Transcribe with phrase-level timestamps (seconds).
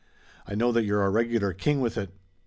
[0.47, 2.09] I know that you're a regular king with it."